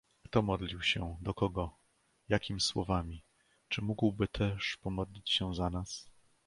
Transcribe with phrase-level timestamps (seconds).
[0.23, 1.75] Kto modlił się, do kogo,
[2.29, 3.23] jakim słowami,
[3.69, 6.09] czy mógłby też pomodlić się za nas?